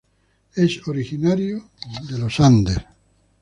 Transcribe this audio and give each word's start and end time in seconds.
Es 0.55 0.87
originario 0.87 1.69
de 2.09 2.17
los 2.17 2.39
Andes. 2.39 2.79